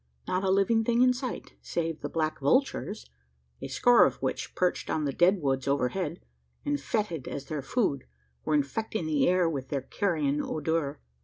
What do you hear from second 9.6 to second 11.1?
their carrion odour.